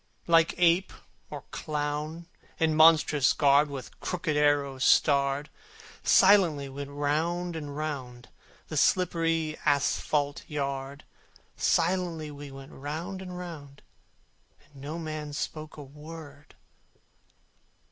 [0.25, 0.93] Like ape
[1.29, 2.25] or clown,
[2.57, 5.47] in monstrous garb With crooked arrows starred,
[6.03, 8.27] Silently we went round and round
[8.69, 11.03] The slippery asphalte yard;
[11.55, 13.83] Silently we went round and round,
[14.65, 16.55] And no man spoke a word.